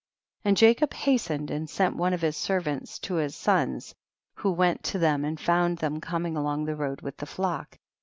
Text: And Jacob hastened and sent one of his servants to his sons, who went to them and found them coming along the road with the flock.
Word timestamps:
And 0.43 0.57
Jacob 0.57 0.95
hastened 0.95 1.51
and 1.51 1.69
sent 1.69 1.95
one 1.95 2.11
of 2.11 2.21
his 2.23 2.35
servants 2.35 2.97
to 3.05 3.13
his 3.17 3.35
sons, 3.35 3.93
who 4.33 4.49
went 4.49 4.81
to 4.85 4.97
them 4.97 5.23
and 5.23 5.39
found 5.39 5.77
them 5.77 6.01
coming 6.01 6.35
along 6.35 6.65
the 6.65 6.75
road 6.75 7.01
with 7.01 7.17
the 7.17 7.27
flock. 7.27 7.77